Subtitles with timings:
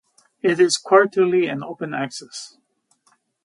[0.41, 2.57] It is quarterly and open access.